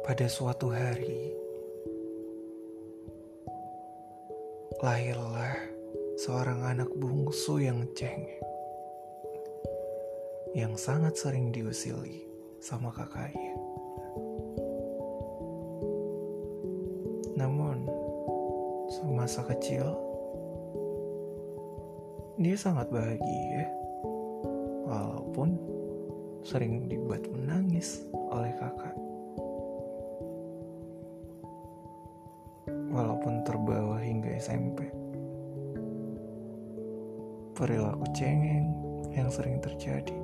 Pada 0.00 0.26
suatu 0.32 0.72
hari, 0.72 1.36
lahirlah 4.80 5.52
seorang 6.16 6.64
anak 6.64 6.88
bungsu 6.96 7.60
yang 7.60 7.84
cengeng, 7.92 8.40
yang 10.56 10.72
sangat 10.80 11.20
sering 11.20 11.52
diusili 11.52 12.24
sama 12.64 12.88
kakaknya. 12.96 13.56
Namun, 17.36 17.84
semasa 18.88 19.44
kecil, 19.52 19.84
dia 22.40 22.56
sangat 22.56 22.88
bahagia, 22.88 23.68
walaupun 24.88 25.60
sering 26.40 26.88
dibuat 26.88 27.20
menangis 27.28 28.08
oleh 28.32 28.50
kakak. 28.56 29.09
Walaupun 32.90 33.46
terbawa 33.46 34.02
hingga 34.02 34.34
SMP. 34.36 34.90
Perilaku 37.54 38.04
cengeng 38.10 38.74
yang 39.14 39.30
sering 39.30 39.62
terjadi. 39.62 40.16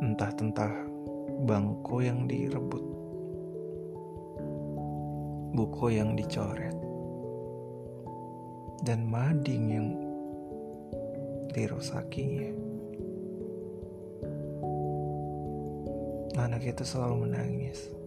Entah 0.00 0.32
tentang 0.36 0.88
bangku 1.44 2.04
yang 2.04 2.28
direbut, 2.28 2.84
buku 5.56 5.86
yang 5.96 6.16
dicoret, 6.16 6.76
dan 8.84 9.04
mading 9.08 9.64
yang 9.68 9.88
dirusakinya. 11.52 12.52
Anak 16.40 16.64
itu 16.64 16.80
selalu 16.80 17.28
menangis 17.28 17.99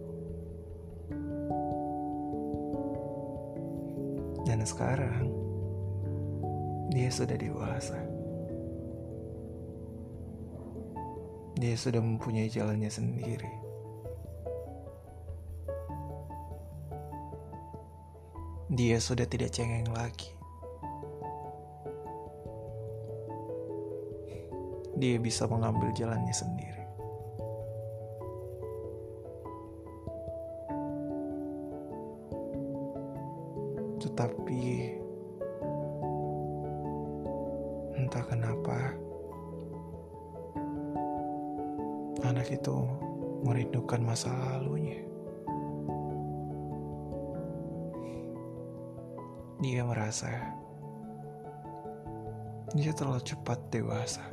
Dan 4.44 4.60
sekarang 4.62 5.32
dia 6.92 7.08
sudah 7.08 7.34
dewasa. 7.34 7.96
Dia 11.54 11.74
sudah 11.78 12.02
mempunyai 12.02 12.50
jalannya 12.52 12.92
sendiri. 12.92 13.50
Dia 18.74 18.98
sudah 18.98 19.22
tidak 19.24 19.54
cengeng 19.54 19.86
lagi. 19.94 20.34
Dia 24.98 25.18
bisa 25.22 25.46
mengambil 25.46 25.94
jalannya 25.94 26.34
sendiri. 26.34 26.73
Tetapi 34.00 34.62
entah 37.94 38.24
kenapa 38.26 38.94
anak 42.24 42.48
itu 42.50 42.76
merindukan 43.44 44.00
masa 44.00 44.32
lalunya. 44.32 44.98
Dia 49.60 49.80
merasa 49.84 50.28
dia 52.74 52.90
terlalu 52.90 53.22
cepat 53.22 53.58
dewasa. 53.70 54.24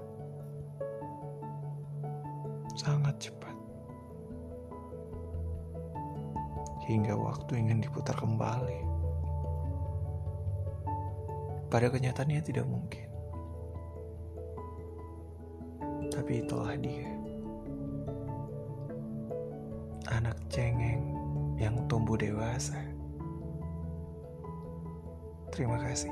Sangat 2.73 3.29
cepat. 3.29 3.53
Hingga 6.89 7.13
waktu 7.13 7.61
ingin 7.61 7.85
diputar 7.85 8.17
kembali. 8.17 9.00
Pada 11.71 11.87
kenyataannya 11.87 12.43
tidak 12.43 12.67
mungkin. 12.67 13.07
Tapi 16.11 16.43
itulah 16.43 16.75
dia. 16.75 17.07
Anak 20.11 20.35
cengeng 20.51 21.15
yang 21.55 21.79
tumbuh 21.87 22.19
dewasa. 22.19 22.75
Terima 25.55 25.79
kasih. 25.79 26.11